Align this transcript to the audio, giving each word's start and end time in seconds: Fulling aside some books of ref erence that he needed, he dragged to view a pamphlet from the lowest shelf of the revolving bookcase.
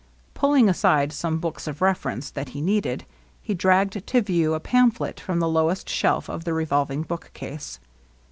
Fulling 0.33 0.67
aside 0.67 1.13
some 1.13 1.37
books 1.37 1.67
of 1.67 1.79
ref 1.79 2.01
erence 2.01 2.33
that 2.33 2.49
he 2.57 2.59
needed, 2.59 3.05
he 3.43 3.53
dragged 3.53 4.07
to 4.07 4.21
view 4.23 4.55
a 4.55 4.59
pamphlet 4.59 5.19
from 5.19 5.37
the 5.37 5.47
lowest 5.47 5.87
shelf 5.87 6.27
of 6.27 6.43
the 6.43 6.53
revolving 6.55 7.03
bookcase. 7.03 7.79